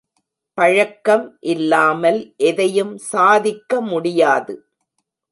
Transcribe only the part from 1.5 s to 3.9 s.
இல்லாமல் எதையும் சாதிக்க